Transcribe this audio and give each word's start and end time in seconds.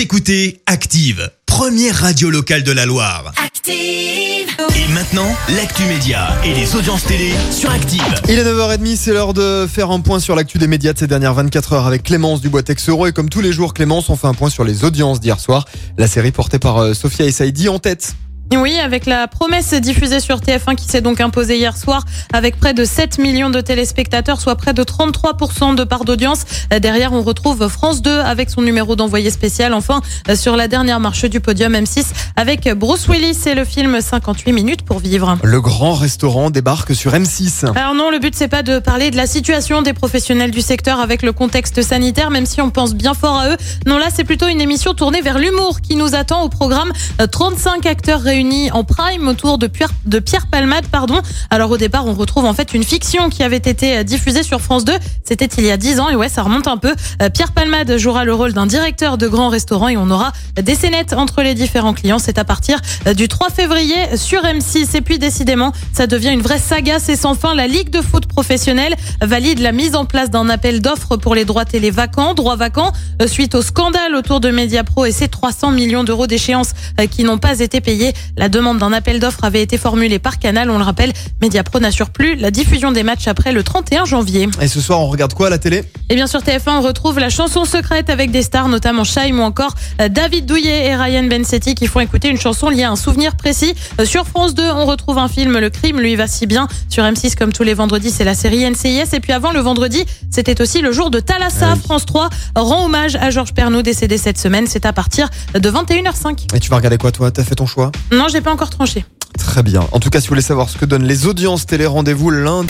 Vous 0.00 0.04
écoutez 0.04 0.62
Active, 0.64 1.30
première 1.44 1.94
radio 1.94 2.30
locale 2.30 2.62
de 2.62 2.72
la 2.72 2.86
Loire. 2.86 3.34
Active. 3.36 3.76
Et 3.76 4.92
maintenant, 4.94 5.28
l'actu 5.54 5.82
média 5.82 6.28
et 6.42 6.54
les 6.54 6.74
audiences 6.74 7.04
télé 7.04 7.34
sur 7.50 7.70
Active. 7.70 8.02
Il 8.26 8.38
est 8.38 8.44
9h30, 8.44 8.96
c'est 8.96 9.12
l'heure 9.12 9.34
de 9.34 9.66
faire 9.70 9.90
un 9.90 10.00
point 10.00 10.18
sur 10.18 10.34
l'actu 10.34 10.56
des 10.56 10.68
médias 10.68 10.94
de 10.94 10.98
ces 10.98 11.06
dernières 11.06 11.34
24 11.34 11.74
heures 11.74 11.86
avec 11.86 12.04
Clémence 12.04 12.40
Dubois 12.40 12.62
Texero. 12.62 13.08
Et 13.08 13.12
comme 13.12 13.28
tous 13.28 13.42
les 13.42 13.52
jours, 13.52 13.74
Clémence, 13.74 14.08
on 14.08 14.16
fait 14.16 14.26
un 14.26 14.32
point 14.32 14.48
sur 14.48 14.64
les 14.64 14.84
audiences 14.84 15.20
d'hier 15.20 15.38
soir. 15.38 15.66
La 15.98 16.06
série 16.06 16.32
portée 16.32 16.58
par 16.58 16.78
euh, 16.78 16.94
Sophia 16.94 17.26
et 17.26 17.30
Saïdi 17.30 17.68
en 17.68 17.78
tête. 17.78 18.14
Oui, 18.56 18.80
avec 18.80 19.06
la 19.06 19.28
promesse 19.28 19.72
diffusée 19.74 20.18
sur 20.18 20.38
TF1 20.38 20.74
qui 20.74 20.84
s'est 20.84 21.00
donc 21.00 21.20
imposée 21.20 21.56
hier 21.56 21.76
soir 21.76 22.04
avec 22.32 22.58
près 22.58 22.74
de 22.74 22.84
7 22.84 23.18
millions 23.18 23.48
de 23.48 23.60
téléspectateurs, 23.60 24.40
soit 24.40 24.56
près 24.56 24.74
de 24.74 24.82
33% 24.82 25.76
de 25.76 25.84
part 25.84 26.04
d'audience. 26.04 26.40
Derrière, 26.82 27.12
on 27.12 27.22
retrouve 27.22 27.68
France 27.68 28.02
2 28.02 28.10
avec 28.10 28.50
son 28.50 28.62
numéro 28.62 28.96
d'envoyé 28.96 29.30
spécial. 29.30 29.72
Enfin, 29.72 30.00
sur 30.34 30.56
la 30.56 30.66
dernière 30.66 30.98
marche 30.98 31.26
du 31.26 31.38
podium 31.38 31.72
M6 31.74 32.06
avec 32.34 32.68
Bruce 32.74 33.06
Willis 33.06 33.38
et 33.46 33.54
le 33.54 33.64
film 33.64 34.00
58 34.00 34.52
minutes 34.52 34.82
pour 34.82 34.98
vivre. 34.98 35.38
Le 35.44 35.60
grand 35.60 35.94
restaurant 35.94 36.50
débarque 36.50 36.92
sur 36.92 37.12
M6. 37.12 37.72
Alors 37.76 37.94
non, 37.94 38.10
le 38.10 38.18
but 38.18 38.34
c'est 38.34 38.48
pas 38.48 38.64
de 38.64 38.80
parler 38.80 39.12
de 39.12 39.16
la 39.16 39.28
situation 39.28 39.80
des 39.80 39.92
professionnels 39.92 40.50
du 40.50 40.60
secteur 40.60 40.98
avec 40.98 41.22
le 41.22 41.32
contexte 41.32 41.82
sanitaire, 41.82 42.30
même 42.30 42.46
si 42.46 42.60
on 42.60 42.70
pense 42.70 42.94
bien 42.94 43.14
fort 43.14 43.38
à 43.38 43.50
eux. 43.50 43.56
Non, 43.86 43.96
là 43.96 44.06
c'est 44.12 44.24
plutôt 44.24 44.48
une 44.48 44.60
émission 44.60 44.92
tournée 44.92 45.22
vers 45.22 45.38
l'humour 45.38 45.80
qui 45.80 45.94
nous 45.94 46.16
attend 46.16 46.42
au 46.42 46.48
programme. 46.48 46.92
35 47.30 47.86
acteurs 47.86 48.20
réunis 48.20 48.39
en 48.72 48.84
prime 48.84 49.28
autour 49.28 49.58
de 49.58 49.66
Pierre, 49.66 49.90
de 50.06 50.18
Pierre 50.18 50.46
Palmade. 50.46 50.86
Pardon. 50.86 51.20
Alors 51.50 51.70
au 51.70 51.76
départ, 51.76 52.06
on 52.06 52.14
retrouve 52.14 52.46
en 52.46 52.54
fait 52.54 52.72
une 52.72 52.84
fiction 52.84 53.28
qui 53.28 53.42
avait 53.42 53.56
été 53.56 53.98
euh, 53.98 54.02
diffusée 54.02 54.42
sur 54.42 54.60
France 54.60 54.84
2. 54.84 54.94
C'était 55.24 55.46
il 55.58 55.64
y 55.64 55.70
a 55.70 55.76
10 55.76 56.00
ans 56.00 56.08
et 56.08 56.16
ouais, 56.16 56.30
ça 56.30 56.42
remonte 56.42 56.66
un 56.66 56.78
peu. 56.78 56.94
Euh, 57.20 57.28
Pierre 57.28 57.52
Palmade 57.52 57.98
jouera 57.98 58.24
le 58.24 58.32
rôle 58.32 58.54
d'un 58.54 58.66
directeur 58.66 59.18
de 59.18 59.28
grand 59.28 59.50
restaurant 59.50 59.88
et 59.88 59.96
on 59.98 60.10
aura 60.10 60.32
des 60.60 60.74
scénettes 60.74 61.12
entre 61.12 61.42
les 61.42 61.54
différents 61.54 61.92
clients. 61.92 62.18
C'est 62.18 62.38
à 62.38 62.44
partir 62.44 62.80
euh, 63.06 63.12
du 63.12 63.28
3 63.28 63.50
février 63.50 64.16
sur 64.16 64.42
M6. 64.42 64.96
Et 64.96 65.00
puis 65.02 65.18
décidément, 65.18 65.72
ça 65.92 66.06
devient 66.06 66.30
une 66.30 66.40
vraie 66.40 66.58
saga. 66.58 66.98
C'est 66.98 67.16
sans 67.16 67.34
fin. 67.34 67.54
La 67.54 67.66
Ligue 67.66 67.90
de 67.90 68.00
foot 68.00 68.24
professionnelle 68.26 68.94
valide 69.20 69.58
la 69.58 69.72
mise 69.72 69.94
en 69.96 70.06
place 70.06 70.30
d'un 70.30 70.48
appel 70.48 70.80
d'offres 70.80 71.18
pour 71.18 71.34
les 71.34 71.44
droits 71.44 71.66
télé 71.66 71.90
vacants, 71.90 72.32
droits 72.32 72.56
vacants, 72.56 72.92
suite 73.26 73.54
au 73.54 73.60
scandale 73.62 74.14
autour 74.14 74.40
de 74.40 74.50
Mediapro 74.50 75.04
et 75.04 75.12
ses 75.12 75.28
300 75.28 75.72
millions 75.72 76.04
d'euros 76.04 76.26
d'échéance 76.26 76.72
qui 77.10 77.24
n'ont 77.24 77.38
pas 77.38 77.60
été 77.60 77.80
payés. 77.80 78.12
La 78.36 78.48
demande 78.48 78.78
d'un 78.78 78.92
appel 78.92 79.20
d'offres 79.20 79.44
avait 79.44 79.62
été 79.62 79.78
formulée 79.78 80.18
par 80.18 80.38
Canal. 80.38 80.70
On 80.70 80.78
le 80.78 80.84
rappelle, 80.84 81.12
Mediapro 81.42 81.78
n'assure 81.80 82.10
plus 82.10 82.36
la 82.36 82.50
diffusion 82.50 82.92
des 82.92 83.02
matchs 83.02 83.28
après 83.28 83.52
le 83.52 83.62
31 83.62 84.04
janvier. 84.04 84.48
Et 84.60 84.68
ce 84.68 84.80
soir, 84.80 85.00
on 85.00 85.08
regarde 85.08 85.34
quoi 85.34 85.48
à 85.48 85.50
la 85.50 85.58
télé? 85.58 85.84
Et 86.08 86.14
bien 86.14 86.26
sur 86.26 86.40
TF1, 86.40 86.70
on 86.78 86.80
retrouve 86.80 87.18
la 87.18 87.28
chanson 87.30 87.64
secrète 87.64 88.10
avec 88.10 88.30
des 88.30 88.42
stars, 88.42 88.68
notamment 88.68 89.04
Shaim 89.04 89.38
ou 89.38 89.42
encore 89.42 89.74
euh, 90.00 90.08
David 90.08 90.46
Douillet 90.46 90.86
et 90.86 90.96
Ryan 90.96 91.24
Bensetti 91.24 91.74
qui 91.74 91.86
font 91.86 92.00
écouter 92.00 92.28
une 92.28 92.38
chanson 92.38 92.68
liée 92.68 92.82
à 92.84 92.90
un 92.90 92.96
souvenir 92.96 93.36
précis. 93.36 93.74
Euh, 94.00 94.04
Sur 94.04 94.26
France 94.26 94.54
2, 94.54 94.62
on 94.70 94.86
retrouve 94.86 95.18
un 95.18 95.28
film, 95.28 95.58
Le 95.58 95.70
crime 95.70 96.00
lui 96.00 96.16
va 96.16 96.26
si 96.26 96.46
bien. 96.46 96.68
Sur 96.88 97.04
M6, 97.04 97.36
comme 97.36 97.52
tous 97.52 97.62
les 97.62 97.74
vendredis, 97.74 98.10
c'est 98.10 98.24
la 98.24 98.34
série 98.34 98.68
NCIS. 98.68 99.14
Et 99.14 99.20
puis 99.20 99.32
avant, 99.32 99.52
le 99.52 99.60
vendredi, 99.60 100.04
c'était 100.30 100.60
aussi 100.60 100.80
le 100.80 100.92
jour 100.92 101.10
de 101.10 101.20
Thalassa. 101.20 101.76
France 101.76 102.06
3 102.06 102.28
rend 102.56 102.84
hommage 102.86 103.16
à 103.16 103.30
Georges 103.30 103.54
Pernaud 103.54 103.82
décédé 103.82 104.18
cette 104.18 104.38
semaine. 104.38 104.66
C'est 104.66 104.86
à 104.86 104.92
partir 104.92 105.28
de 105.54 105.70
21h05. 105.70 106.54
Et 106.54 106.60
tu 106.60 106.70
vas 106.70 106.76
regarder 106.76 106.98
quoi 106.98 107.12
toi? 107.12 107.30
T'as 107.30 107.44
fait 107.44 107.54
ton 107.54 107.66
choix? 107.66 107.92
Non, 108.20 108.28
j'ai 108.28 108.42
pas 108.42 108.52
encore 108.52 108.68
tranché. 108.68 109.06
Très 109.38 109.62
bien. 109.62 109.88
En 109.92 109.98
tout 109.98 110.10
cas, 110.10 110.20
si 110.20 110.26
vous 110.26 110.32
voulez 110.32 110.42
savoir 110.42 110.68
ce 110.68 110.76
que 110.76 110.84
donnent 110.84 111.06
les 111.06 111.24
audiences 111.24 111.64
télé, 111.64 111.86
rendez-vous 111.86 112.28
lundi. 112.28 112.68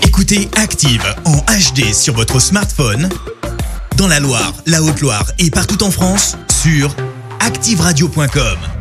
Écoutez 0.00 0.48
Active 0.56 1.04
en 1.26 1.36
HD 1.36 1.92
sur 1.92 2.14
votre 2.14 2.40
smartphone, 2.40 3.10
dans 3.98 4.08
la 4.08 4.18
Loire, 4.18 4.54
la 4.64 4.82
Haute-Loire 4.82 5.30
et 5.38 5.50
partout 5.50 5.82
en 5.82 5.90
France, 5.90 6.38
sur 6.62 6.96
activeradio.com. 7.40 8.79